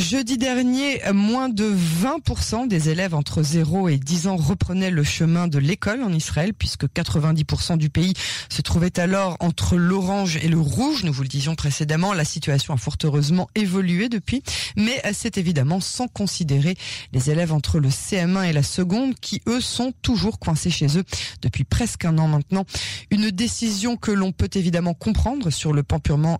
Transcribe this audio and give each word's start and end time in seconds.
Jeudi 0.00 0.38
dernier, 0.38 1.02
moins 1.12 1.50
de 1.50 1.70
20% 1.70 2.66
des 2.66 2.88
élèves 2.88 3.14
entre 3.14 3.42
0 3.42 3.90
et 3.90 3.98
10 3.98 4.28
ans 4.28 4.36
reprenaient 4.36 4.90
le 4.90 5.04
chemin 5.04 5.46
de 5.46 5.58
l'école 5.58 6.02
en 6.02 6.10
Israël, 6.10 6.54
puisque 6.54 6.86
90% 6.86 7.76
du 7.76 7.90
pays 7.90 8.14
se 8.48 8.62
trouvait 8.62 8.98
alors 8.98 9.36
entre 9.40 9.76
l'orange 9.76 10.38
et 10.42 10.48
le 10.48 10.58
rouge. 10.58 11.04
Nous 11.04 11.12
vous 11.12 11.20
le 11.20 11.28
disions 11.28 11.54
précédemment, 11.54 12.14
la 12.14 12.24
situation 12.24 12.72
a 12.72 12.78
fort 12.78 12.96
heureusement 13.04 13.48
évolué 13.54 14.08
depuis, 14.08 14.42
mais 14.74 15.02
c'est 15.12 15.36
évidemment 15.36 15.80
sans 15.80 16.08
considérer 16.08 16.76
les 17.12 17.30
élèves 17.30 17.52
entre 17.52 17.78
le 17.78 17.90
CM1 17.90 18.48
et 18.48 18.54
la 18.54 18.62
seconde, 18.62 19.16
qui 19.20 19.42
eux 19.48 19.60
sont 19.60 19.92
toujours 20.00 20.38
coincés 20.38 20.70
chez 20.70 20.96
eux 20.96 21.04
depuis 21.42 21.64
presque 21.64 22.06
un 22.06 22.16
an 22.16 22.26
maintenant. 22.26 22.64
Une 23.10 23.30
décision 23.30 23.98
que 23.98 24.12
l'on 24.12 24.32
peut 24.32 24.50
évidemment 24.54 24.94
comprendre 24.94 25.50
sur 25.50 25.74
le 25.74 25.82
plan 25.82 26.00
purement 26.00 26.38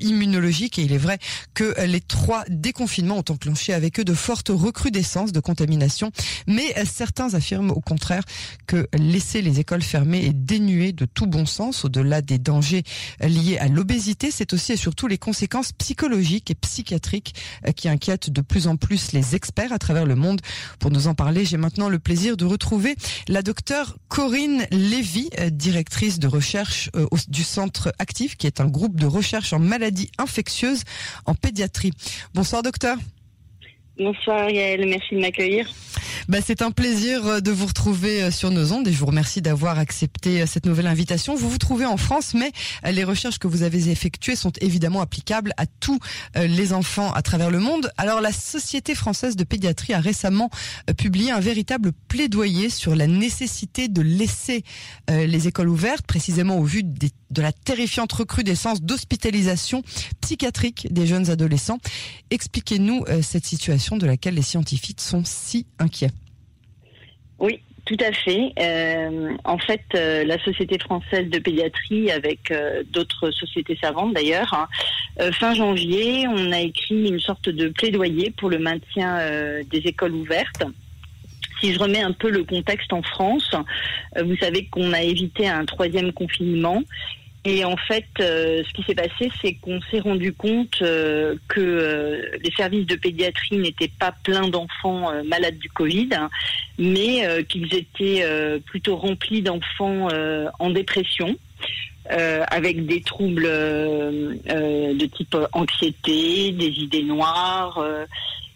immunologique. 0.00 0.78
Et 0.78 0.82
il 0.82 0.92
est 0.92 0.98
vrai 0.98 1.18
que 1.54 1.74
les 1.86 2.00
trois 2.00 2.44
déconfinements 2.48 3.18
ont 3.18 3.32
enclenché 3.32 3.72
avec 3.72 4.00
eux 4.00 4.04
de 4.04 4.14
fortes 4.14 4.50
recrudescences 4.50 5.32
de 5.32 5.40
contamination. 5.40 6.12
Mais 6.46 6.74
certains 6.84 7.34
affirment 7.34 7.70
au 7.70 7.80
contraire 7.80 8.24
que 8.66 8.88
laisser 8.94 9.42
les 9.42 9.60
écoles 9.60 9.82
fermées 9.82 10.24
est 10.26 10.32
dénué 10.32 10.92
de 10.92 11.04
tout 11.04 11.26
bon 11.26 11.46
sens 11.46 11.84
au-delà 11.84 12.20
des 12.20 12.38
dangers 12.38 12.82
liés 13.20 13.58
à 13.58 13.68
l'obésité 13.68 14.30
c'est 14.30 14.52
aussi 14.52 14.72
et 14.72 14.76
surtout 14.76 15.06
les 15.06 15.18
conséquences 15.18 15.72
psychologiques 15.72 16.50
et 16.50 16.54
psychiatriques 16.54 17.34
qui 17.76 17.88
inquiètent 17.88 18.30
de 18.30 18.40
plus 18.40 18.66
en 18.66 18.76
plus 18.76 19.12
les 19.12 19.34
experts 19.34 19.72
à 19.72 19.78
travers 19.78 20.06
le 20.06 20.14
monde. 20.14 20.40
Pour 20.78 20.90
nous 20.90 21.06
en 21.06 21.14
parler 21.14 21.44
j'ai 21.44 21.56
maintenant 21.56 21.88
le 21.88 21.98
plaisir 21.98 22.36
de 22.36 22.44
retrouver 22.44 22.96
la 23.28 23.42
docteure 23.42 23.96
Corinne 24.08 24.66
Lévy 24.70 25.30
directrice 25.50 26.18
de 26.18 26.26
recherche 26.26 26.90
du 27.28 27.44
centre 27.44 27.92
actif 27.98 28.36
qui 28.36 28.46
est 28.46 28.60
un 28.60 28.66
groupe 28.66 28.98
de 28.98 29.06
recherche 29.06 29.52
en 29.54 29.58
maladies 29.58 30.10
infectieuses 30.18 30.84
en 31.26 31.34
pédiatrie. 31.34 31.92
Bonsoir 32.34 32.62
docteur. 32.62 32.96
Bonsoir 33.96 34.50
Yael, 34.50 34.86
merci 34.88 35.14
de 35.14 35.20
m'accueillir. 35.20 35.72
Bah, 36.26 36.38
c'est 36.44 36.62
un 36.62 36.70
plaisir 36.70 37.26
euh, 37.26 37.40
de 37.40 37.50
vous 37.50 37.66
retrouver 37.66 38.22
euh, 38.22 38.30
sur 38.30 38.50
nos 38.50 38.72
ondes 38.72 38.88
et 38.88 38.92
je 38.92 38.98
vous 38.98 39.04
remercie 39.04 39.42
d'avoir 39.42 39.78
accepté 39.78 40.40
euh, 40.40 40.46
cette 40.46 40.64
nouvelle 40.64 40.86
invitation. 40.86 41.34
Vous 41.34 41.50
vous 41.50 41.58
trouvez 41.58 41.84
en 41.84 41.98
France, 41.98 42.32
mais 42.32 42.50
les 42.90 43.04
recherches 43.04 43.38
que 43.38 43.46
vous 43.46 43.62
avez 43.62 43.90
effectuées 43.90 44.34
sont 44.34 44.52
évidemment 44.62 45.02
applicables 45.02 45.52
à 45.56 45.66
tous 45.66 45.98
les 46.34 46.72
enfants 46.72 47.12
à 47.12 47.22
travers 47.22 47.50
le 47.50 47.58
monde. 47.58 47.90
Alors 47.96 48.20
la 48.20 48.32
Société 48.32 48.94
française 48.94 49.36
de 49.36 49.44
pédiatrie 49.44 49.92
a 49.92 50.00
récemment 50.00 50.50
publié 50.96 51.30
un 51.30 51.40
véritable 51.40 51.92
plaidoyer 52.08 52.70
sur 52.70 52.94
la 52.94 53.06
nécessité 53.06 53.88
de 53.88 54.02
laisser 54.02 54.64
les 55.08 55.48
écoles 55.48 55.68
ouvertes, 55.68 56.06
précisément 56.06 56.58
au 56.58 56.64
vu 56.64 56.82
de 56.84 57.42
la 57.42 57.52
terrifiante 57.52 58.12
recrudescence 58.12 58.82
d'hospitalisation 58.82 59.82
psychiatrique 60.20 60.88
des 60.90 61.06
jeunes 61.06 61.30
adolescents. 61.30 61.78
Expliquez-nous 62.30 63.04
cette 63.22 63.46
situation 63.46 63.96
de 63.96 64.06
laquelle 64.06 64.34
les 64.34 64.42
scientifiques 64.42 65.00
sont 65.00 65.22
si 65.24 65.66
inquiets. 65.78 66.13
Oui, 67.38 67.60
tout 67.84 67.96
à 68.00 68.12
fait. 68.12 68.52
Euh, 68.58 69.36
en 69.44 69.58
fait, 69.58 69.84
euh, 69.94 70.24
la 70.24 70.38
Société 70.42 70.78
française 70.78 71.28
de 71.28 71.38
pédiatrie, 71.38 72.10
avec 72.10 72.50
euh, 72.50 72.82
d'autres 72.90 73.30
sociétés 73.30 73.76
savantes 73.80 74.14
d'ailleurs, 74.14 74.54
hein, 74.54 74.68
fin 75.32 75.54
janvier, 75.54 76.26
on 76.28 76.50
a 76.52 76.60
écrit 76.60 77.08
une 77.08 77.20
sorte 77.20 77.48
de 77.48 77.68
plaidoyer 77.68 78.30
pour 78.30 78.48
le 78.48 78.58
maintien 78.58 79.20
des 79.70 79.78
écoles 79.78 80.14
ouvertes. 80.14 80.64
Si 81.60 81.72
je 81.72 81.78
remets 81.78 82.02
un 82.02 82.10
peu 82.10 82.30
le 82.30 82.42
contexte 82.42 82.92
en 82.92 83.02
France, 83.02 83.48
vous 84.20 84.36
savez 84.38 84.66
qu'on 84.66 84.92
a 84.92 85.02
évité 85.02 85.46
un 85.48 85.64
troisième 85.64 86.12
confinement 86.12 86.82
et 87.46 87.62
en 87.64 87.76
fait, 87.76 88.06
euh, 88.20 88.62
ce 88.66 88.72
qui 88.72 88.82
s'est 88.84 88.94
passé, 88.94 89.30
c'est 89.42 89.54
qu'on 89.54 89.78
s'est 89.90 90.00
rendu 90.00 90.32
compte 90.32 90.78
euh, 90.80 91.36
que 91.48 91.60
euh, 91.60 92.22
les 92.42 92.50
services 92.52 92.86
de 92.86 92.96
pédiatrie 92.96 93.58
n'étaient 93.58 93.90
pas 93.98 94.14
pleins 94.24 94.48
d'enfants 94.48 95.12
malades 95.24 95.58
du 95.58 95.68
Covid, 95.68 96.08
mais 96.78 97.44
qu'ils 97.48 97.74
étaient 97.74 98.24
plutôt 98.64 98.96
remplis 98.96 99.42
d'enfants 99.42 100.08
en 100.58 100.70
dépression. 100.70 101.36
avec 102.08 102.84
des 102.86 103.00
troubles 103.00 103.44
de 103.44 105.06
type 105.06 105.36
anxiété, 105.52 106.52
des 106.52 106.72
idées 106.84 107.02
noires, 107.02 107.82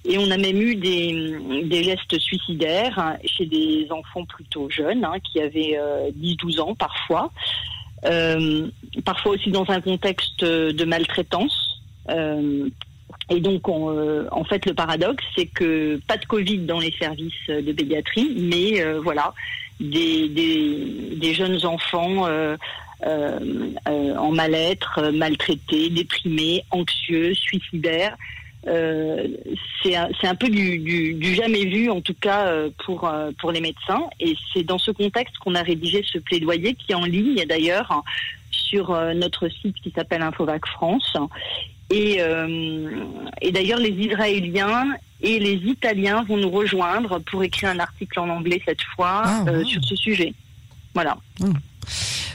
et 0.05 0.19
on 0.19 0.31
a 0.31 0.37
même 0.37 0.60
eu 0.60 0.75
des, 0.75 1.82
gestes 1.82 2.19
suicidaires 2.19 3.16
chez 3.25 3.47
des 3.47 3.87
enfants 3.91 4.25
plutôt 4.25 4.69
jeunes, 4.70 5.05
hein, 5.05 5.19
qui 5.22 5.41
avaient 5.41 5.78
10-12 6.16 6.60
ans 6.60 6.75
parfois. 6.75 7.31
Euh, 8.04 8.69
parfois 9.04 9.32
aussi 9.32 9.50
dans 9.50 9.69
un 9.70 9.81
contexte 9.81 10.44
de 10.44 10.84
maltraitance. 10.84 11.82
Euh, 12.09 12.69
et 13.31 13.41
donc, 13.41 13.69
euh, 13.69 14.26
en 14.31 14.44
fait, 14.44 14.64
le 14.66 14.75
paradoxe, 14.75 15.25
c'est 15.36 15.47
que 15.47 16.00
pas 16.06 16.16
de 16.16 16.25
Covid 16.25 16.58
dans 16.58 16.78
les 16.78 16.92
services 16.92 17.48
de 17.48 17.72
pédiatrie, 17.72 18.34
mais 18.38 18.82
voilà, 19.03 19.34
des, 19.81 21.34
jeunes 21.34 21.64
enfants 21.66 22.26
en 23.04 24.32
mal-être, 24.32 25.10
maltraités, 25.12 25.91
déprimés, 25.91 26.64
anxieux, 26.70 27.34
suicidaires. 27.34 28.16
Euh, 28.69 29.29
c'est 29.83 29.97
un, 29.97 30.09
un, 30.23 30.34
peu 30.34 30.49
du, 30.49 30.79
du, 30.79 31.15
du, 31.15 31.34
jamais 31.34 31.65
vu, 31.65 31.91
en 31.91 32.01
tout 32.01 32.15
cas 32.15 32.47
euh, 32.47 32.71
pour, 32.84 33.06
euh, 33.06 33.31
pour 33.41 33.53
les 33.53 33.61
médecins. 33.61 34.03
Et 34.21 34.37
c'est 34.53 34.62
dans 34.62 34.79
ce 34.79 34.91
contexte 34.91 35.39
qu'on 35.39 35.55
a 35.55 35.62
rédigé 35.62 36.05
ce 36.06 36.19
plaidoyer 36.19 36.75
qui 36.75 36.93
est 36.93 36.95
en 36.95 37.05
ligne 37.05 37.45
d'ailleurs 37.49 38.03
sur 38.51 38.91
notre 39.15 39.49
site 39.49 39.77
qui 39.83 39.91
s'appelle 39.91 40.23
Infovac 40.23 40.67
France. 40.67 41.17
Et, 41.91 42.19
et 43.41 43.53
d'ailleurs, 43.53 43.79
les 43.79 43.91
Israéliens 43.91 44.89
et 45.23 45.39
les 45.39 45.55
Italiens 45.55 46.23
vont 46.25 46.37
nous 46.37 46.50
rejoindre 46.50 47.19
pour 47.21 47.43
écrire 47.43 47.71
un 47.71 47.79
article 47.79 48.21
en 48.21 48.29
anglais 48.29 48.61
cette 48.67 48.83
fois 48.95 49.23
ah, 49.25 49.65
sur 49.65 49.83
ce 49.83 49.97
sujet. 49.97 50.35
Voilà. 50.93 51.17
Ah. 51.43 51.47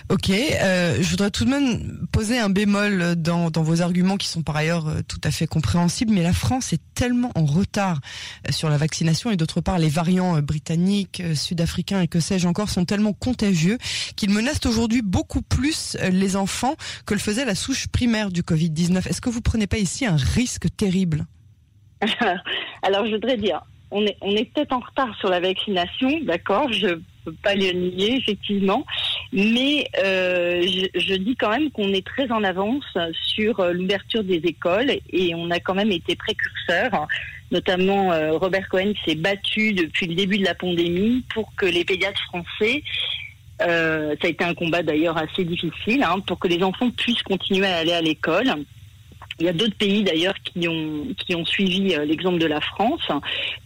Ok, 0.09 0.29
euh, 0.29 0.97
je 0.99 1.09
voudrais 1.09 1.31
tout 1.31 1.45
de 1.45 1.49
même 1.49 2.07
poser 2.11 2.37
un 2.37 2.49
bémol 2.49 3.15
dans, 3.15 3.49
vos 3.49 3.81
arguments 3.81 4.17
qui 4.17 4.27
sont 4.27 4.43
par 4.43 4.57
ailleurs 4.57 4.87
euh, 4.87 5.01
tout 5.07 5.21
à 5.23 5.31
fait 5.31 5.47
compréhensibles, 5.47 6.13
mais 6.13 6.23
la 6.23 6.33
France 6.33 6.73
est 6.73 6.81
tellement 6.93 7.31
en 7.35 7.45
retard 7.45 7.99
euh, 8.47 8.51
sur 8.51 8.69
la 8.69 8.77
vaccination 8.77 9.31
et 9.31 9.37
d'autre 9.37 9.61
part 9.61 9.79
les 9.79 9.87
variants 9.87 10.41
britanniques, 10.41 11.23
sud-africains 11.35 12.01
et 12.01 12.07
que 12.07 12.19
sais-je 12.19 12.47
encore 12.47 12.69
sont 12.69 12.85
tellement 12.85 13.13
contagieux 13.13 13.77
qu'ils 14.17 14.31
menacent 14.31 14.65
aujourd'hui 14.65 15.01
beaucoup 15.01 15.41
plus 15.41 15.97
les 16.11 16.35
enfants 16.35 16.75
que 17.05 17.13
le 17.13 17.19
faisait 17.19 17.45
la 17.45 17.55
souche 17.55 17.87
primaire 17.87 18.29
du 18.29 18.41
Covid-19. 18.41 19.07
Est-ce 19.07 19.21
que 19.21 19.29
vous 19.29 19.41
prenez 19.41 19.67
pas 19.67 19.77
ici 19.77 20.05
un 20.05 20.17
risque 20.17 20.67
terrible? 20.75 21.25
Alors, 22.81 23.05
je 23.05 23.13
voudrais 23.13 23.37
dire, 23.37 23.61
on 23.91 24.05
est, 24.05 24.17
on 24.21 24.31
est 24.31 24.51
peut-être 24.53 24.73
en 24.73 24.79
retard 24.79 25.15
sur 25.19 25.29
la 25.29 25.39
vaccination, 25.39 26.19
d'accord, 26.25 26.71
je 26.73 26.99
peux 27.23 27.35
pas 27.41 27.55
le 27.55 27.71
nier, 27.71 28.17
effectivement. 28.17 28.85
Mais 29.31 29.87
euh, 30.03 30.61
je, 30.93 31.15
dis 31.15 31.35
quand 31.35 31.49
même 31.49 31.71
qu'on 31.71 31.93
est 31.93 32.05
très 32.05 32.31
en 32.31 32.43
avance 32.43 32.85
sur 33.13 33.59
euh, 33.59 33.73
l'ouverture 33.73 34.23
des 34.23 34.41
écoles 34.43 34.91
et 35.11 35.33
on 35.35 35.49
a 35.49 35.59
quand 35.59 35.73
même 35.73 35.91
été 35.91 36.15
précurseurs. 36.15 37.07
Notamment, 37.51 38.11
euh, 38.11 38.37
Robert 38.37 38.67
Cohen 38.69 38.93
s'est 39.05 39.15
battu 39.15 39.73
depuis 39.73 40.07
le 40.07 40.15
début 40.15 40.37
de 40.37 40.45
la 40.45 40.55
pandémie 40.55 41.23
pour 41.33 41.53
que 41.55 41.65
les 41.65 41.85
pédiatres 41.85 42.23
français 42.25 42.83
ça 43.59 44.27
a 44.27 44.27
été 44.27 44.43
un 44.43 44.53
combat 44.53 44.83
d'ailleurs 44.83 45.15
assez 45.15 45.45
difficile 45.45 46.03
hein, 46.03 46.19
pour 46.27 46.37
que 46.37 46.49
les 46.49 46.61
enfants 46.63 46.89
puissent 46.89 47.23
continuer 47.23 47.67
à 47.67 47.77
aller 47.77 47.93
à 47.93 48.01
l'école. 48.01 48.51
Il 49.39 49.45
y 49.45 49.49
a 49.49 49.53
d'autres 49.53 49.75
pays 49.75 50.03
d'ailleurs 50.03 50.35
qui 50.43 50.67
ont 50.67 51.07
qui 51.17 51.35
ont 51.35 51.45
suivi 51.45 51.95
l'exemple 52.05 52.39
de 52.39 52.45
la 52.45 52.61
France 52.61 53.07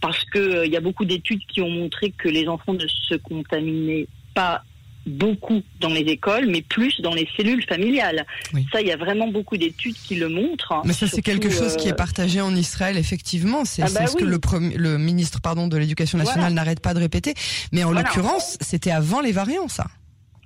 parce 0.00 0.24
que 0.24 0.66
il 0.66 0.72
y 0.72 0.76
a 0.76 0.80
beaucoup 0.80 1.04
d'études 1.04 1.44
qui 1.46 1.60
ont 1.60 1.70
montré 1.70 2.10
que 2.10 2.28
les 2.28 2.48
enfants 2.48 2.74
ne 2.74 2.86
se 2.86 3.14
contaminaient 3.16 4.06
pas 4.34 4.62
beaucoup 5.08 5.62
dans 5.80 5.88
les 5.88 6.00
écoles, 6.00 6.46
mais 6.48 6.62
plus 6.62 7.00
dans 7.00 7.14
les 7.14 7.28
cellules 7.36 7.64
familiales. 7.66 8.26
Ça, 8.72 8.80
il 8.80 8.86
y 8.86 8.92
a 8.92 8.96
vraiment 8.96 9.28
beaucoup 9.28 9.56
d'études 9.56 9.96
qui 9.96 10.16
le 10.16 10.28
montrent. 10.28 10.82
Mais 10.84 10.92
ça, 10.92 11.06
c'est 11.06 11.22
quelque 11.22 11.50
chose 11.50 11.76
qui 11.76 11.88
est 11.88 11.92
euh, 11.92 11.96
partagé 11.96 12.40
en 12.40 12.54
Israël, 12.54 12.96
effectivement. 12.96 13.64
C'est 13.64 13.82
ah 13.82 13.88
bah 13.92 14.06
ce 14.06 14.16
que 14.16 14.24
le, 14.24 14.38
le, 14.76 14.98
ministre 14.98 15.40
pardon, 15.40 15.66
de 15.66 15.76
l'Éducation 15.76 16.18
nationale 16.18 16.52
n'arrête 16.52 16.80
pas 16.80 16.94
de 16.94 17.00
répéter. 17.00 17.34
Mais 17.72 17.84
en 17.84 17.92
l'occurrence, 17.92 18.58
c'était 18.60 18.90
avant 18.90 19.20
les 19.20 19.32
variants, 19.32 19.68
ça. 19.68 19.86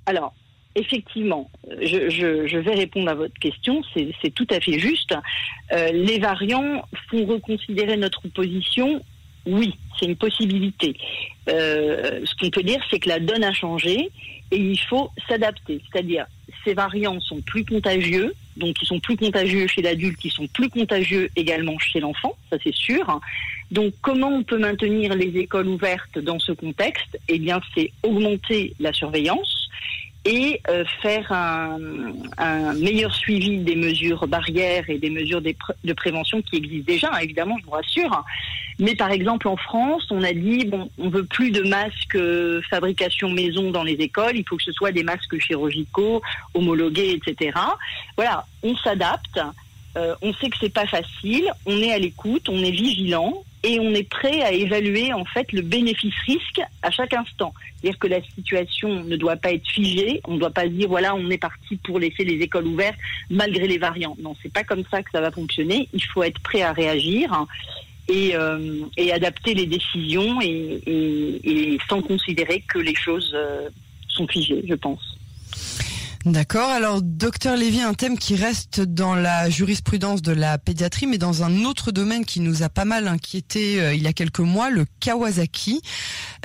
Alors, 0.05 0.33
effectivement, 0.75 1.49
je, 1.81 2.57
vais 2.57 2.73
répondre 2.73 3.09
à 3.09 3.15
votre 3.15 3.37
question, 3.39 3.81
c'est 3.93 4.33
tout 4.33 4.47
à 4.49 4.59
fait 4.59 4.79
juste. 4.79 5.13
Euh, 5.71 5.91
les 5.91 6.19
variants 6.19 6.83
font 7.09 7.25
reconsidérer 7.25 7.97
notre 7.97 8.27
position 8.29 9.01
oui, 9.45 9.75
c'est 9.99 10.05
une 10.05 10.15
possibilité. 10.15 10.95
Euh, 11.49 12.21
ce 12.23 12.35
qu'on 12.35 12.49
peut 12.49 12.63
dire, 12.63 12.81
c'est 12.89 12.99
que 12.99 13.09
la 13.09 13.19
donne 13.19 13.43
a 13.43 13.51
changé 13.51 14.09
et 14.51 14.57
il 14.57 14.79
faut 14.79 15.09
s'adapter. 15.27 15.81
C'est-à-dire, 15.91 16.25
ces 16.63 16.73
variants 16.73 17.19
sont 17.19 17.41
plus 17.41 17.65
contagieux, 17.65 18.33
donc 18.55 18.81
ils 18.81 18.85
sont 18.85 18.99
plus 18.99 19.17
contagieux 19.17 19.67
chez 19.67 19.81
l'adulte, 19.81 20.23
ils 20.23 20.31
sont 20.31 20.47
plus 20.47 20.69
contagieux 20.69 21.29
également 21.35 21.77
chez 21.79 21.99
l'enfant, 21.99 22.37
ça 22.49 22.57
c'est 22.63 22.73
sûr. 22.73 23.19
Donc, 23.71 23.93
comment 24.01 24.29
on 24.29 24.43
peut 24.43 24.59
maintenir 24.59 25.15
les 25.15 25.37
écoles 25.37 25.67
ouvertes 25.67 26.19
dans 26.19 26.39
ce 26.39 26.51
contexte? 26.51 27.19
Eh 27.27 27.39
bien, 27.39 27.59
c'est 27.75 27.91
augmenter 28.03 28.75
la 28.79 28.93
surveillance 28.93 29.52
et 30.25 30.61
euh, 30.69 30.85
faire 31.01 31.31
un, 31.31 31.77
un, 32.37 32.73
meilleur 32.73 33.13
suivi 33.13 33.57
des 33.57 33.75
mesures 33.75 34.25
barrières 34.27 34.89
et 34.89 34.97
des 34.97 35.09
mesures 35.09 35.41
de 35.41 35.93
prévention 35.93 36.41
qui 36.41 36.57
existent 36.57 36.91
déjà, 36.91 37.09
hein, 37.13 37.19
évidemment, 37.21 37.57
je 37.59 37.65
vous 37.65 37.71
rassure. 37.71 38.23
Mais 38.79 38.95
par 38.95 39.11
exemple, 39.11 39.47
en 39.47 39.57
France, 39.57 40.07
on 40.09 40.23
a 40.23 40.33
dit, 40.33 40.65
bon, 40.65 40.89
on 40.97 41.09
veut 41.09 41.25
plus 41.25 41.51
de 41.51 41.61
masques 41.61 42.15
euh, 42.15 42.61
fabrication 42.69 43.29
maison 43.29 43.71
dans 43.71 43.83
les 43.83 43.93
écoles, 43.93 44.35
il 44.35 44.47
faut 44.47 44.57
que 44.57 44.63
ce 44.63 44.71
soit 44.71 44.91
des 44.91 45.03
masques 45.03 45.37
chirurgicaux, 45.39 46.21
homologués, 46.53 47.11
etc. 47.11 47.57
Voilà, 48.15 48.45
on 48.63 48.75
s'adapte. 48.77 49.39
Euh, 49.95 50.15
on 50.23 50.33
sait 50.33 50.49
que 50.49 50.57
c'est 50.59 50.73
pas 50.73 50.87
facile, 50.87 51.51
on 51.67 51.77
est 51.77 51.91
à 51.91 51.99
l'écoute, 51.99 52.49
on 52.49 52.57
est 52.63 52.71
vigilant 52.71 53.43
et 53.63 53.79
on 53.79 53.93
est 53.93 54.07
prêt 54.07 54.41
à 54.41 54.51
évaluer 54.51 55.13
en 55.13 55.23
fait 55.25 55.51
le 55.53 55.61
bénéfice-risque 55.61 56.61
à 56.81 56.91
chaque 56.91 57.13
instant. 57.13 57.53
C'est-à-dire 57.79 57.97
que 57.97 58.07
la 58.07 58.21
situation 58.21 59.03
ne 59.03 59.15
doit 59.15 59.37
pas 59.37 59.53
être 59.53 59.67
figée, 59.67 60.21
on 60.25 60.33
ne 60.33 60.39
doit 60.39 60.51
pas 60.51 60.63
se 60.63 60.69
dire 60.69 60.89
voilà 60.89 61.15
on 61.15 61.29
est 61.29 61.37
parti 61.37 61.77
pour 61.77 61.97
laisser 61.99 62.25
les 62.25 62.41
écoles 62.41 62.67
ouvertes 62.67 62.97
malgré 63.29 63.67
les 63.67 63.77
variants. 63.77 64.17
Non, 64.21 64.35
c'est 64.41 64.51
pas 64.51 64.63
comme 64.63 64.83
ça 64.91 65.01
que 65.01 65.09
ça 65.11 65.21
va 65.21 65.31
fonctionner. 65.31 65.87
Il 65.93 66.03
faut 66.03 66.23
être 66.23 66.39
prêt 66.41 66.61
à 66.61 66.73
réagir. 66.73 67.45
Et, 68.09 68.35
euh, 68.35 68.83
adapter 69.13 69.53
les 69.53 69.65
décisions 69.65 70.41
et, 70.41 71.77
sans 71.87 72.01
considérer 72.01 72.61
que 72.67 72.79
les 72.79 72.95
choses 72.95 73.31
euh, 73.33 73.69
sont 74.09 74.27
figées, 74.27 74.61
je 74.67 74.73
pense. 74.73 75.12
D'accord. 76.25 76.69
Alors, 76.69 77.01
docteur 77.01 77.57
Lévy, 77.57 77.81
un 77.81 77.93
thème 77.93 78.17
qui 78.17 78.37
reste 78.37 78.79
dans 78.79 79.13
la 79.13 79.49
jurisprudence 79.49 80.21
de 80.21 80.31
la 80.31 80.57
pédiatrie, 80.57 81.05
mais 81.05 81.17
dans 81.17 81.43
un 81.43 81.65
autre 81.65 81.91
domaine 81.91 82.23
qui 82.23 82.39
nous 82.39 82.63
a 82.63 82.69
pas 82.69 82.85
mal 82.85 83.09
inquiété 83.09 83.81
euh, 83.81 83.93
il 83.93 84.01
y 84.01 84.07
a 84.07 84.13
quelques 84.13 84.39
mois, 84.39 84.69
le 84.69 84.85
Kawasaki. 85.01 85.81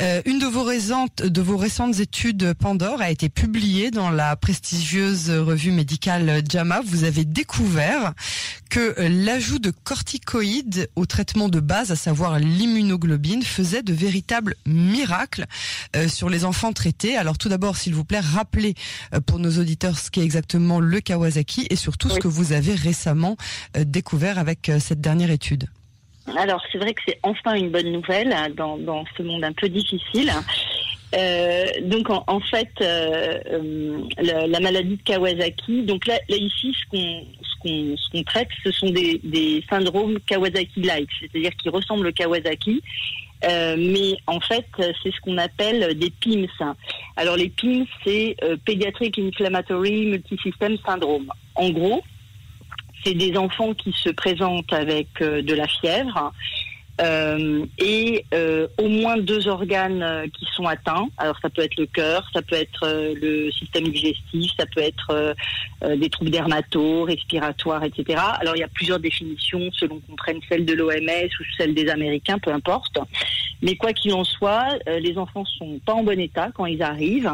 Euh, 0.01 0.21
une 0.27 0.41
de 0.41 0.47
vos, 0.47 0.65
récentes, 0.65 1.23
de 1.23 1.41
vos 1.41 1.57
récentes 1.57 2.01
études 2.01 2.55
Pandore 2.55 3.01
a 3.01 3.13
été 3.13 3.29
publiée 3.29 3.93
dans 3.93 4.11
la 4.11 4.35
prestigieuse 4.35 5.31
revue 5.31 5.71
médicale 5.71 6.43
JAMA. 6.49 6.81
Vous 6.85 7.05
avez 7.05 7.25
découvert 7.25 8.15
que 8.69 8.94
l'ajout 8.99 9.59
de 9.59 9.70
corticoïdes 9.70 10.88
au 10.97 11.06
traitement 11.06 11.49
de 11.49 11.61
base, 11.61 11.91
à 11.91 11.97
savoir 11.97 12.38
l'immunoglobine, 12.38 13.43
faisait 13.43 13.82
de 13.82 13.93
véritables 13.93 14.55
miracles 14.67 15.47
euh, 15.97 16.09
sur 16.09 16.29
les 16.29 16.44
enfants 16.44 16.73
traités. 16.73 17.17
Alors 17.17 17.38
tout 17.38 17.49
d'abord, 17.49 17.76
s'il 17.76 17.94
vous 17.94 18.05
plaît, 18.05 18.20
rappelez 18.20 18.75
pour 19.26 19.38
nos 19.38 19.59
auditeurs 19.59 19.99
ce 19.99 20.11
qu'est 20.11 20.23
exactement 20.23 20.81
le 20.81 21.00
Kawasaki 21.00 21.67
et 21.70 21.76
surtout 21.76 22.09
ce 22.09 22.19
que 22.19 22.29
vous 22.29 22.53
avez 22.53 22.75
récemment 22.75 23.37
euh, 23.76 23.85
découvert 23.85 24.38
avec 24.38 24.69
euh, 24.69 24.79
cette 24.79 25.00
dernière 25.00 25.31
étude. 25.31 25.67
Alors 26.37 26.62
c'est 26.71 26.79
vrai 26.79 26.93
que 26.93 27.00
c'est 27.06 27.19
enfin 27.23 27.55
une 27.55 27.71
bonne 27.71 27.91
nouvelle 27.91 28.32
hein, 28.32 28.49
dans, 28.55 29.05
ce 29.17 29.23
monde 29.23 29.44
un 29.44 29.53
peu 29.53 29.69
difficile. 29.69 30.31
Euh, 31.14 31.64
donc 31.85 32.11
en, 32.11 32.41
fait, 32.41 32.69
la, 32.81 34.61
maladie 34.61 34.97
de 34.97 35.03
Kawasaki, 35.03 35.85
donc 35.85 36.06
là, 36.06 36.19
ici 36.29 36.75
ce 36.75 36.91
qu'on 36.91 37.25
traite, 38.27 38.49
ce 38.65 38.71
sont 38.71 38.91
des, 38.91 39.21
des 39.23 39.65
syndromes 39.69 40.19
Kawasaki-like, 40.27 41.11
c'est-à-dire 41.21 41.55
qui 41.57 41.69
ressemblent 41.69 42.07
au 42.07 42.13
Kawasaki, 42.13 42.83
euh, 43.45 43.77
mais 43.79 44.17
en 44.27 44.41
fait, 44.41 44.67
c'est 44.77 45.13
ce 45.13 45.21
qu'on 45.21 45.39
appelle 45.39 45.97
des 45.97 46.11
PIMS. 46.11 46.75
Alors 47.17 47.37
les 47.37 47.49
PIMS, 47.49 47.87
c'est 48.05 48.37
euh, 48.43 48.57
Pediatric 48.65 49.19
Inflammatory 49.19 50.07
Multisystem 50.07 50.77
Syndrome. 50.85 51.31
En 51.55 51.71
gros, 51.71 52.03
c'est 53.05 53.15
des 53.15 53.37
enfants 53.37 53.75
qui 53.75 53.93
se 53.93 54.11
présentent 54.11 54.73
avec 54.73 55.09
euh, 55.21 55.43
de 55.43 55.55
la 55.55 55.69
fièvre, 55.69 56.33
euh, 57.00 57.65
et 57.79 58.25
euh, 58.35 58.67
au 58.77 58.89
moins 58.89 59.17
deux 59.17 59.47
organes 59.47 60.03
euh, 60.03 60.27
qui 60.27 60.47
sont 60.53 60.65
atteints. 60.65 61.09
Alors 61.17 61.39
ça 61.41 61.49
peut 61.49 61.62
être 61.62 61.77
le 61.77 61.87
cœur, 61.87 62.29
ça 62.33 62.43
peut 62.43 62.56
être 62.56 63.15
le 63.21 63.50
système 63.53 63.89
digestif, 63.89 64.50
ça 64.59 64.67
peut 64.67 64.81
être 64.81 65.35
des 65.97 66.11
troubles 66.11 66.31
dermato, 66.31 67.05
respiratoires, 67.05 67.85
etc. 67.85 68.21
Alors 68.41 68.56
il 68.56 68.61
y 68.61 68.65
a 68.65 68.69
plusieurs 68.69 68.99
définitions 68.99 69.71
selon 69.73 70.00
qu'on 70.00 70.17
prenne 70.17 70.41
celle 70.49 70.65
de 70.65 70.75
l'OMS 70.75 71.29
ou 71.41 71.45
celle 71.56 71.75
des 71.75 71.89
Américains, 71.89 72.39
peu 72.39 72.53
importe. 72.53 72.99
Mais 73.62 73.77
quoi 73.77 73.93
qu'il 73.93 74.12
en 74.15 74.25
soit, 74.25 74.79
les 74.87 75.19
enfants 75.19 75.45
sont 75.45 75.79
pas 75.85 75.95
en 75.95 76.03
bon 76.03 76.19
état 76.19 76.50
quand 76.55 76.67
ils 76.67 76.83
arrivent. 76.83 77.31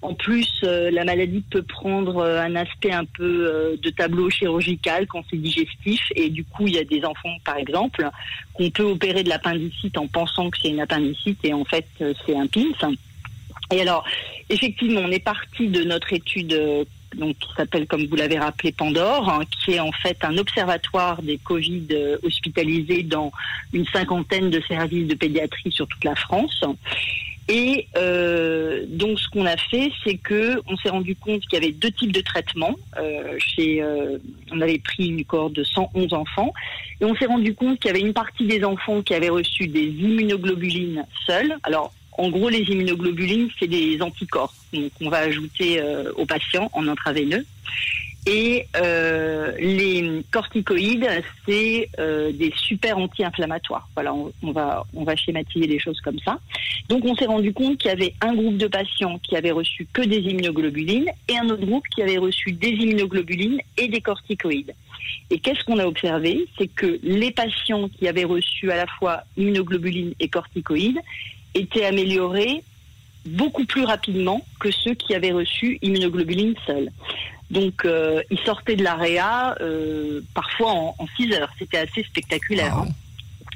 En 0.00 0.14
plus, 0.14 0.48
euh, 0.62 0.90
la 0.92 1.04
maladie 1.04 1.42
peut 1.50 1.62
prendre 1.62 2.18
euh, 2.18 2.40
un 2.40 2.54
aspect 2.54 2.92
un 2.92 3.04
peu 3.04 3.24
euh, 3.24 3.76
de 3.82 3.90
tableau 3.90 4.30
chirurgical 4.30 5.08
quand 5.08 5.24
c'est 5.28 5.36
digestif. 5.36 6.00
Et 6.14 6.30
du 6.30 6.44
coup, 6.44 6.68
il 6.68 6.74
y 6.74 6.78
a 6.78 6.84
des 6.84 7.04
enfants, 7.04 7.34
par 7.44 7.56
exemple, 7.56 8.08
qu'on 8.54 8.70
peut 8.70 8.84
opérer 8.84 9.24
de 9.24 9.28
l'appendicite 9.28 9.98
en 9.98 10.06
pensant 10.06 10.50
que 10.50 10.58
c'est 10.62 10.68
une 10.68 10.80
appendicite 10.80 11.40
et 11.42 11.52
en 11.52 11.64
fait, 11.64 11.86
c'est 11.98 12.36
un 12.36 12.46
PINS. 12.46 12.94
Et 13.72 13.80
alors, 13.80 14.04
effectivement, 14.48 15.00
on 15.00 15.10
est 15.10 15.22
parti 15.22 15.66
de 15.66 15.82
notre 15.82 16.12
étude 16.12 16.86
donc 17.16 17.38
qui 17.38 17.48
s'appelle, 17.56 17.86
comme 17.86 18.06
vous 18.06 18.16
l'avez 18.16 18.38
rappelé, 18.38 18.70
Pandore, 18.70 19.28
hein, 19.28 19.40
qui 19.50 19.72
est 19.72 19.80
en 19.80 19.92
fait 19.92 20.18
un 20.22 20.36
observatoire 20.38 21.22
des 21.22 21.38
Covid 21.38 21.86
hospitalisés 22.22 23.02
dans 23.02 23.32
une 23.72 23.86
cinquantaine 23.86 24.50
de 24.50 24.60
services 24.68 25.08
de 25.08 25.14
pédiatrie 25.14 25.72
sur 25.72 25.88
toute 25.88 26.04
la 26.04 26.14
France. 26.14 26.64
Et 27.48 27.88
euh, 27.96 28.84
donc, 28.88 29.18
ce 29.18 29.28
qu'on 29.28 29.46
a 29.46 29.56
fait, 29.56 29.90
c'est 30.04 30.18
que 30.18 30.60
on 30.66 30.76
s'est 30.76 30.90
rendu 30.90 31.16
compte 31.16 31.40
qu'il 31.42 31.54
y 31.54 31.56
avait 31.56 31.72
deux 31.72 31.90
types 31.90 32.12
de 32.12 32.20
traitements. 32.20 32.74
Euh, 32.98 33.36
chez, 33.38 33.82
euh, 33.82 34.18
on 34.52 34.60
avait 34.60 34.78
pris 34.78 35.08
une 35.08 35.24
cohorte 35.24 35.54
de 35.54 35.64
111 35.64 36.12
enfants, 36.12 36.52
et 37.00 37.06
on 37.06 37.16
s'est 37.16 37.26
rendu 37.26 37.54
compte 37.54 37.78
qu'il 37.78 37.88
y 37.88 37.90
avait 37.90 38.06
une 38.06 38.12
partie 38.12 38.46
des 38.46 38.64
enfants 38.64 39.00
qui 39.00 39.14
avaient 39.14 39.30
reçu 39.30 39.66
des 39.66 39.86
immunoglobulines 39.86 41.06
seules. 41.26 41.56
Alors, 41.62 41.92
en 42.18 42.28
gros, 42.28 42.50
les 42.50 42.60
immunoglobulines, 42.60 43.48
c'est 43.58 43.66
des 43.66 44.02
anticorps. 44.02 44.52
Donc, 44.74 44.92
on 45.00 45.08
va 45.08 45.18
ajouter 45.18 45.80
aux 46.16 46.26
patients 46.26 46.68
en 46.74 46.86
intraveineux. 46.88 47.46
Et 48.30 48.66
euh, 48.76 49.52
les 49.58 50.22
corticoïdes, 50.30 51.08
c'est 51.46 51.88
euh, 51.98 52.30
des 52.30 52.52
super 52.54 52.98
anti-inflammatoires. 52.98 53.88
Voilà, 53.94 54.12
on, 54.12 54.52
va 54.52 54.84
on 54.92 55.04
va 55.04 55.16
schématiser 55.16 55.66
les 55.66 55.78
choses 55.78 55.98
comme 56.02 56.18
ça. 56.18 56.38
Donc 56.90 57.06
on 57.06 57.16
s'est 57.16 57.24
rendu 57.24 57.54
compte 57.54 57.78
qu'il 57.78 57.88
y 57.88 57.94
avait 57.94 58.12
un 58.20 58.34
groupe 58.34 58.58
de 58.58 58.66
patients 58.66 59.18
qui 59.22 59.34
avaient 59.34 59.50
reçu 59.50 59.86
que 59.94 60.02
des 60.02 60.18
immunoglobulines 60.18 61.08
et 61.28 61.38
un 61.38 61.48
autre 61.48 61.64
groupe 61.64 61.88
qui 61.88 62.02
avait 62.02 62.18
reçu 62.18 62.52
des 62.52 62.68
immunoglobulines 62.68 63.62
et 63.78 63.88
des 63.88 64.02
corticoïdes. 64.02 64.74
Et 65.30 65.38
qu'est-ce 65.38 65.64
qu'on 65.64 65.78
a 65.78 65.86
observé? 65.86 66.46
C'est 66.58 66.68
que 66.68 67.00
les 67.02 67.30
patients 67.30 67.88
qui 67.88 68.08
avaient 68.08 68.24
reçu 68.24 68.70
à 68.70 68.76
la 68.76 68.86
fois 68.98 69.22
immunoglobulines 69.38 70.12
et 70.20 70.28
corticoïdes 70.28 71.00
étaient 71.54 71.86
améliorés 71.86 72.62
beaucoup 73.24 73.64
plus 73.64 73.84
rapidement 73.84 74.44
que 74.60 74.70
ceux 74.70 74.94
qui 74.94 75.14
avaient 75.14 75.32
reçu 75.32 75.78
immunoglobulines 75.80 76.54
seules. 76.66 76.90
Donc, 77.50 77.84
euh, 77.84 78.22
ils 78.30 78.38
sortaient 78.40 78.76
de 78.76 78.84
l'AREA 78.84 79.56
euh, 79.60 80.20
parfois 80.34 80.70
en, 80.72 80.94
en 80.98 81.06
6 81.16 81.32
heures. 81.34 81.50
C'était 81.58 81.78
assez 81.78 82.02
spectaculaire. 82.04 82.76
Hein. 82.76 82.88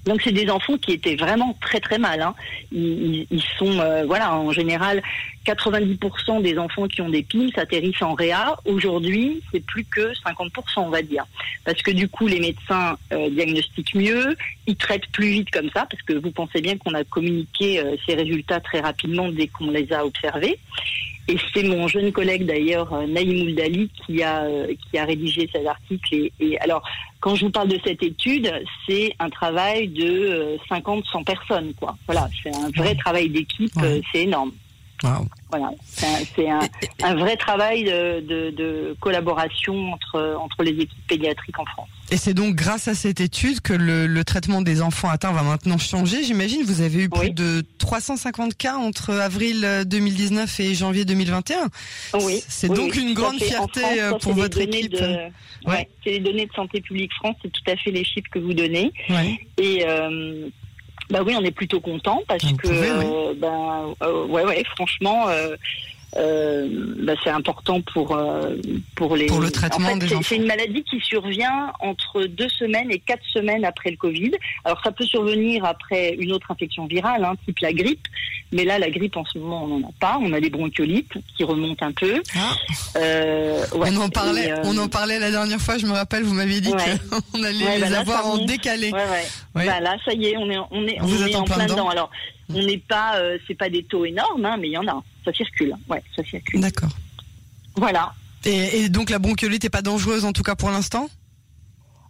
Donc 0.04 0.20
c'est 0.22 0.32
des 0.32 0.50
enfants 0.50 0.76
qui 0.78 0.92
étaient 0.92 1.14
vraiment 1.14 1.56
très 1.60 1.78
très 1.78 1.98
mal. 1.98 2.22
Hein. 2.22 2.34
Ils, 2.72 3.26
ils, 3.30 3.42
sont 3.58 3.78
euh, 3.78 4.04
voilà 4.04 4.34
en 4.34 4.50
général 4.50 5.02
90% 5.44 6.42
des 6.42 6.58
enfants 6.58 6.86
qui 6.88 7.00
ont 7.02 7.08
des 7.08 7.22
PIMS 7.22 7.50
atterrissent 7.56 8.02
en 8.02 8.14
réa. 8.14 8.56
Aujourd'hui 8.64 9.42
c'est 9.52 9.64
plus 9.64 9.84
que 9.84 10.12
50% 10.14 10.50
on 10.78 10.90
va 10.90 11.02
dire 11.02 11.24
parce 11.64 11.80
que 11.82 11.90
du 11.90 12.08
coup 12.08 12.26
les 12.26 12.40
médecins 12.40 12.96
euh, 13.12 13.30
diagnostiquent 13.30 13.94
mieux, 13.94 14.36
ils 14.66 14.76
traitent 14.76 15.08
plus 15.12 15.28
vite 15.28 15.50
comme 15.50 15.70
ça 15.70 15.86
parce 15.90 16.02
que 16.02 16.14
vous 16.14 16.30
pensez 16.30 16.60
bien 16.60 16.76
qu'on 16.78 16.94
a 16.94 17.04
communiqué 17.04 17.80
euh, 17.80 17.96
ces 18.06 18.14
résultats 18.14 18.60
très 18.60 18.80
rapidement 18.80 19.30
dès 19.30 19.48
qu'on 19.48 19.70
les 19.70 19.92
a 19.92 20.04
observés. 20.04 20.58
Et 21.28 21.36
c'est 21.54 21.62
mon 21.62 21.86
jeune 21.86 22.10
collègue 22.10 22.46
d'ailleurs, 22.46 22.92
euh, 22.92 23.06
Naïm 23.06 23.46
Ouldali, 23.46 23.88
qui 24.04 24.22
a, 24.22 24.42
euh, 24.42 24.74
qui 24.90 24.98
a 24.98 25.04
rédigé 25.04 25.48
cet 25.52 25.66
article. 25.66 26.30
Et, 26.40 26.58
alors, 26.58 26.82
quand 27.20 27.36
je 27.36 27.44
vous 27.44 27.50
parle 27.52 27.68
de 27.68 27.78
cette 27.84 28.02
étude, 28.02 28.52
c'est 28.88 29.14
un 29.20 29.30
travail 29.30 29.86
de 29.88 30.58
50-100 30.68 31.20
euh, 31.20 31.24
personnes. 31.24 31.74
Quoi. 31.74 31.96
Voilà, 32.06 32.28
c'est 32.42 32.54
un 32.54 32.70
vrai 32.76 32.96
travail 32.96 33.28
d'équipe, 33.28 33.72
c'est 34.12 34.22
énorme. 34.22 34.52
Voilà, 35.02 35.70
c'est 35.96 36.48
un, 36.48 36.60
un, 37.02 37.14
vrai 37.16 37.36
travail 37.36 37.84
de, 37.84 38.20
de, 38.20 38.50
de, 38.50 38.96
collaboration 39.00 39.92
entre, 39.92 40.36
entre 40.38 40.62
les 40.62 40.70
équipes 40.70 41.06
pédiatriques 41.08 41.58
en 41.58 41.64
France. 41.64 41.88
Et 42.10 42.16
c'est 42.16 42.34
donc 42.34 42.54
grâce 42.54 42.88
à 42.88 42.94
cette 42.94 43.20
étude 43.20 43.60
que 43.60 43.72
le, 43.72 44.06
le, 44.06 44.24
traitement 44.24 44.62
des 44.62 44.80
enfants 44.80 45.08
atteints 45.08 45.32
va 45.32 45.42
maintenant 45.42 45.78
changer. 45.78 46.22
J'imagine 46.22 46.62
vous 46.62 46.82
avez 46.82 47.04
eu 47.04 47.08
plus 47.08 47.30
de 47.30 47.64
350 47.78 48.54
cas 48.54 48.76
entre 48.76 49.10
avril 49.14 49.66
2019 49.86 50.60
et 50.60 50.74
janvier 50.74 51.04
2021. 51.04 51.68
Oui. 52.20 52.42
C'est 52.48 52.68
donc 52.68 52.94
une 52.96 53.14
grande 53.14 53.42
fierté 53.42 53.80
euh, 54.00 54.18
pour 54.18 54.34
votre 54.34 54.60
équipe. 54.60 54.94
ouais. 55.66 55.88
c'est 56.04 56.10
les 56.10 56.20
données 56.20 56.46
de 56.46 56.52
Santé 56.52 56.80
publique 56.80 57.12
France, 57.14 57.36
c'est 57.42 57.52
tout 57.52 57.70
à 57.70 57.76
fait 57.76 57.90
les 57.90 58.04
chiffres 58.04 58.28
que 58.30 58.38
vous 58.38 58.54
donnez. 58.54 58.92
Ouais. 59.08 59.38
Et 59.58 59.84
euh, 59.86 60.48
bah 61.10 61.20
oui, 61.24 61.34
on 61.38 61.44
est 61.44 61.50
plutôt 61.50 61.80
content 61.80 62.22
parce 62.28 62.52
que, 62.52 62.68
euh, 62.68 63.34
ben, 63.36 63.94
euh, 64.02 64.26
ouais, 64.26 64.44
ouais, 64.44 64.64
franchement, 64.76 65.26
euh, 66.16 66.68
bah, 66.98 67.14
c'est 67.24 67.30
important 67.30 67.80
pour 67.80 68.14
euh, 68.16 68.56
pour 68.96 69.16
les. 69.16 69.26
Pour 69.26 69.40
le 69.40 69.50
traitement 69.50 69.86
en 69.88 69.92
fait, 69.94 69.98
des 69.98 70.08
c'est- 70.08 70.14
enfants. 70.14 70.26
C'est 70.28 70.36
une 70.36 70.46
maladie 70.46 70.82
qui 70.84 71.00
survient 71.00 71.72
entre 71.80 72.24
deux 72.24 72.48
semaines 72.48 72.90
et 72.90 72.98
quatre 72.98 73.24
semaines 73.32 73.64
après 73.64 73.90
le 73.90 73.96
Covid. 73.96 74.32
Alors 74.64 74.80
ça 74.84 74.92
peut 74.92 75.04
survenir 75.04 75.64
après 75.64 76.14
une 76.18 76.32
autre 76.32 76.50
infection 76.50 76.86
virale, 76.86 77.24
hein, 77.24 77.34
type 77.46 77.58
la 77.60 77.72
grippe. 77.72 78.06
Mais 78.54 78.64
là, 78.64 78.78
la 78.78 78.90
grippe 78.90 79.16
en 79.16 79.24
ce 79.24 79.38
moment, 79.38 79.64
on 79.64 79.78
n'en 79.78 79.88
a 79.88 79.92
pas. 79.98 80.18
On 80.20 80.32
a 80.34 80.40
des 80.40 80.50
bronchiolites 80.50 81.14
qui 81.36 81.44
remontent 81.44 81.86
un 81.86 81.92
peu. 81.92 82.22
Ah, 82.36 82.52
Euh, 82.98 83.64
ouais. 83.74 83.88
on 83.92 83.96
en 84.02 84.08
parlait, 84.10 84.52
euh, 84.52 84.56
on 84.64 84.76
en 84.76 84.88
parlait 84.88 85.18
la 85.18 85.30
dernière 85.30 85.60
fois. 85.60 85.78
Je 85.78 85.86
me 85.86 85.92
rappelle, 85.92 86.22
vous 86.24 86.34
m'aviez 86.34 86.60
dit 86.60 86.70
Ouais. 86.72 86.98
qu'on 87.32 87.42
allait 87.42 87.64
Ouais, 87.64 87.78
les 87.78 87.88
bah 87.90 88.00
avoir 88.00 88.26
en 88.26 88.44
décalé. 88.44 88.90
Ouais, 88.92 88.98
ouais. 88.98 89.26
Ouais. 89.54 89.66
Bah 89.66 89.80
là, 89.80 89.96
ça 90.04 90.12
y 90.12 90.26
est, 90.26 90.36
on 90.36 90.50
est, 90.50 90.58
on 90.70 90.86
est, 90.86 90.98
On 91.00 91.26
est 91.26 91.34
en 91.36 91.44
plein 91.44 91.64
dedans. 91.64 91.74
dedans. 91.74 91.88
Alors, 91.88 92.10
on 92.50 92.60
n'est 92.62 92.76
pas, 92.76 93.16
euh, 93.16 93.38
c'est 93.48 93.54
pas 93.54 93.70
des 93.70 93.84
taux 93.84 94.04
énormes, 94.04 94.44
hein, 94.44 94.56
mais 94.60 94.68
il 94.68 94.72
y 94.72 94.78
en 94.78 94.86
a. 94.86 95.02
Ça 95.24 95.32
circule. 95.32 95.74
Ouais, 95.88 96.02
ça 96.16 96.24
circule. 96.24 96.60
D'accord. 96.60 96.90
Voilà. 97.76 98.12
Et, 98.44 98.80
et 98.84 98.88
donc 98.88 99.08
la 99.10 99.18
bronchiolite 99.18 99.64
est 99.64 99.70
pas 99.70 99.82
dangereuse 99.82 100.24
en 100.24 100.32
tout 100.32 100.42
cas 100.42 100.54
pour 100.56 100.70
l'instant? 100.70 101.08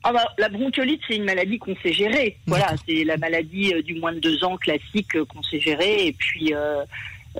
Ah 0.05 0.13
bah, 0.13 0.25
la 0.39 0.49
bronchiolite, 0.49 1.01
c'est 1.07 1.15
une 1.17 1.25
maladie 1.25 1.59
qu'on 1.59 1.77
sait 1.77 1.93
gérer. 1.93 2.37
Voilà, 2.47 2.75
c'est 2.89 3.05
la 3.05 3.17
maladie 3.19 3.73
euh, 3.73 3.83
du 3.83 3.95
moins 4.01 4.13
de 4.13 4.19
deux 4.19 4.43
ans 4.43 4.57
classique 4.57 5.15
euh, 5.15 5.25
qu'on 5.27 5.43
sait 5.43 5.61
gérer. 5.61 6.09
Et 6.09 6.13
puis, 6.13 6.53
euh, 6.55 6.83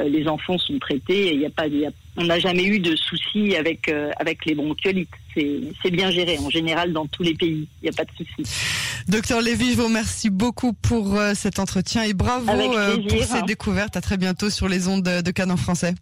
les 0.05 0.29
enfants 0.29 0.57
sont 0.59 0.79
traités. 0.79 1.29
et 1.29 1.35
Il 1.35 1.41
y 1.41 1.47
a 1.47 1.51
pas, 1.51 1.67
il 1.67 1.79
y 1.79 1.87
a- 1.87 1.91
on 2.17 2.25
n'a 2.25 2.39
jamais 2.39 2.65
eu 2.65 2.79
de 2.79 2.95
soucis 2.97 3.57
avec 3.57 3.89
euh, 3.89 4.11
avec 4.19 4.45
les 4.45 4.55
bronchiolites. 4.55 5.11
C'est 5.35 5.91
bien 5.91 6.11
géré 6.11 6.39
en 6.39 6.51
général 6.51 6.93
dans 6.93 7.07
tous 7.07 7.23
les 7.23 7.35
pays. 7.35 7.67
Il 7.81 7.85
n'y 7.85 7.89
a 7.89 7.93
pas 7.93 8.05
de 8.05 8.11
soucis. 8.11 9.05
Docteur 9.09 9.41
Lévy, 9.41 9.73
je 9.73 9.77
vous 9.79 9.87
remercie 9.87 10.31
beaucoup 10.31 10.75
pour 10.75 11.17
euh, 11.17 11.33
cet 11.35 11.59
entretien 11.59 12.03
et 12.03 12.13
bravo 12.13 12.51
euh, 12.51 12.99
pour 12.99 13.25
ces 13.25 13.43
découvertes. 13.43 13.97
À 13.97 14.01
très 14.01 14.19
bientôt 14.19 14.51
sur 14.51 14.69
les 14.69 14.89
ondes 14.89 15.03
de, 15.03 15.23
de 15.23 15.31
Canon 15.31 15.57
français. 15.57 15.95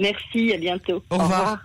Merci, 0.00 0.52
à 0.52 0.58
bientôt. 0.58 1.02
Au 1.10 1.18
revoir. 1.18 1.58